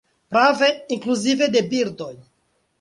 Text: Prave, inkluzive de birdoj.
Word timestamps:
Prave, 0.29 0.69
inkluzive 0.95 1.53
de 1.53 1.65
birdoj. 1.75 2.13